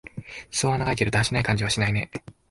[0.49, 2.09] すそは長いけど、だらしない感じはしないね。